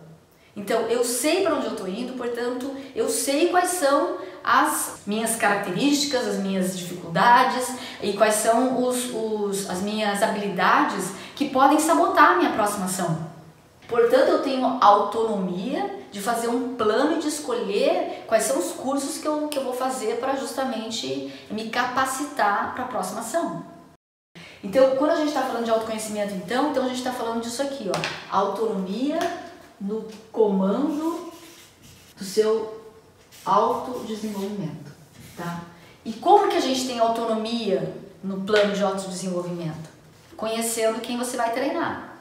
Então, 0.56 0.82
eu 0.84 1.04
sei 1.04 1.42
para 1.42 1.56
onde 1.56 1.66
eu 1.66 1.72
estou 1.72 1.88
indo, 1.88 2.14
portanto, 2.14 2.76
eu 2.96 3.10
sei 3.10 3.50
quais 3.50 3.72
são 3.72 4.18
as 4.44 5.02
minhas 5.08 5.36
características, 5.36 6.28
as 6.28 6.38
minhas 6.38 6.78
dificuldades 6.78 7.76
e 8.02 8.14
quais 8.14 8.36
são 8.36 8.86
os, 8.86 9.10
os, 9.14 9.70
as 9.70 9.82
minhas 9.82 10.22
habilidades 10.22 11.12
que 11.36 11.50
podem 11.50 11.80
sabotar 11.80 12.32
a 12.32 12.36
minha 12.36 12.52
próxima 12.52 12.86
ação. 12.86 13.34
Portanto, 13.88 14.30
eu 14.30 14.42
tenho 14.44 14.78
autonomia 14.82 16.04
de 16.12 16.22
fazer 16.22 16.48
um 16.48 16.76
plano 16.76 17.18
e 17.18 17.20
de 17.20 17.28
escolher 17.28 18.24
quais 18.28 18.44
são 18.44 18.60
os 18.60 18.72
cursos 18.74 19.18
que 19.18 19.28
eu, 19.28 19.48
que 19.48 19.58
eu 19.58 19.64
vou 19.64 19.74
fazer 19.74 20.20
para 20.20 20.36
justamente 20.36 21.34
me 21.50 21.70
capacitar 21.70 22.76
para 22.76 22.84
a 22.84 22.88
próxima 22.88 23.22
ação. 23.22 23.66
Então, 24.64 24.96
quando 24.96 25.12
a 25.12 25.16
gente 25.18 25.28
está 25.28 25.42
falando 25.42 25.66
de 25.66 25.72
autoconhecimento, 25.72 26.34
então, 26.36 26.72
então 26.72 26.86
a 26.86 26.88
gente 26.88 27.00
está 27.00 27.12
falando 27.12 27.42
disso 27.42 27.62
aqui, 27.62 27.92
ó, 27.94 28.36
autonomia 28.36 29.20
no 29.80 30.08
comando 30.32 31.34
do 32.18 32.24
seu 32.24 32.82
autodesenvolvimento, 33.46 34.92
tá? 35.36 35.64
E 36.06 36.14
como 36.14 36.48
que 36.48 36.56
a 36.56 36.62
gente 36.62 36.88
tem 36.88 37.00
autonomia 37.00 37.94
no 38.24 38.42
plano 38.42 38.74
de 38.74 38.82
autodesenvolvimento? 38.82 39.90
Conhecendo 40.38 41.02
quem 41.02 41.18
você 41.18 41.36
vai 41.36 41.52
treinar, 41.52 42.13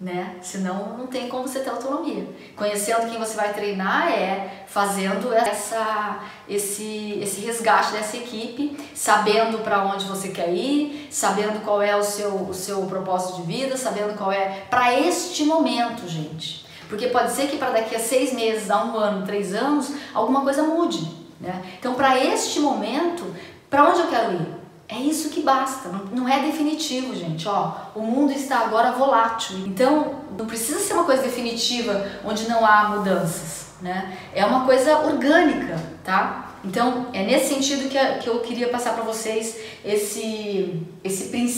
né? 0.00 0.36
Senão 0.42 0.98
não 0.98 1.06
tem 1.06 1.28
como 1.28 1.46
você 1.46 1.60
ter 1.60 1.70
autonomia. 1.70 2.26
Conhecendo 2.56 3.08
quem 3.08 3.18
você 3.18 3.36
vai 3.36 3.52
treinar 3.52 4.10
é 4.10 4.64
fazendo 4.66 5.32
essa 5.32 6.20
esse 6.48 7.18
esse 7.22 7.40
resgate 7.40 7.92
dessa 7.92 8.16
equipe, 8.16 8.76
sabendo 8.94 9.58
para 9.58 9.84
onde 9.84 10.04
você 10.04 10.28
quer 10.28 10.52
ir, 10.52 11.08
sabendo 11.10 11.64
qual 11.64 11.80
é 11.80 11.96
o 11.96 12.02
seu 12.02 12.34
o 12.34 12.52
seu 12.52 12.82
propósito 12.86 13.42
de 13.42 13.52
vida, 13.52 13.76
sabendo 13.76 14.16
qual 14.16 14.32
é 14.32 14.64
para 14.68 14.98
este 14.98 15.44
momento, 15.44 16.08
gente. 16.08 16.64
Porque 16.88 17.08
pode 17.08 17.32
ser 17.32 17.48
que 17.48 17.56
para 17.56 17.70
daqui 17.70 17.96
a 17.96 18.00
seis 18.00 18.32
meses, 18.32 18.70
a 18.70 18.84
um 18.84 18.96
ano, 18.96 19.24
três 19.24 19.54
anos, 19.54 19.92
alguma 20.12 20.42
coisa 20.42 20.62
mude. 20.62 21.10
Né? 21.40 21.62
Então, 21.78 21.94
para 21.94 22.18
este 22.18 22.60
momento, 22.60 23.34
para 23.70 23.88
onde 23.88 24.00
eu 24.00 24.06
quero 24.08 24.32
ir? 24.32 24.53
É 24.86 24.98
isso 24.98 25.30
que 25.30 25.40
basta, 25.40 25.88
não, 26.12 26.28
é 26.28 26.40
definitivo, 26.40 27.14
gente. 27.14 27.48
Ó, 27.48 27.72
o 27.94 28.02
mundo 28.02 28.32
está 28.32 28.58
agora 28.58 28.92
volátil. 28.92 29.56
Então, 29.66 30.16
não 30.38 30.44
precisa 30.46 30.78
ser 30.78 30.92
uma 30.92 31.04
coisa 31.04 31.22
definitiva 31.22 32.06
onde 32.24 32.46
não 32.48 32.66
há 32.66 32.90
mudanças, 32.90 33.68
né? 33.80 34.16
É 34.34 34.44
uma 34.44 34.66
coisa 34.66 34.98
orgânica, 34.98 35.80
tá? 36.04 36.54
Então, 36.64 37.08
é 37.12 37.22
nesse 37.22 37.54
sentido 37.54 37.88
que, 37.88 38.28
eu 38.28 38.40
queria 38.40 38.68
passar 38.68 38.94
para 38.94 39.04
vocês 39.04 39.58
esse, 39.84 40.82
esse 41.02 41.28
princípio 41.28 41.52